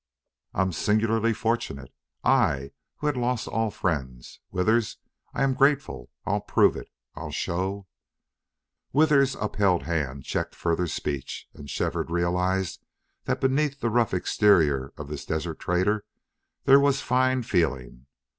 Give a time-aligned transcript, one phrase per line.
[0.55, 1.93] "I'm singularly fortunate
[2.23, 4.39] I who had lost all friends.
[4.49, 4.97] Withers,
[5.31, 6.09] I am grateful.
[6.25, 6.89] I'll prove it.
[7.13, 7.85] I'll show"
[8.93, 12.83] Withers's upheld hand checked further speech, and Shefford realized
[13.25, 16.03] that beneath the rough exterior of this desert trader
[16.63, 18.07] there was fine feeling.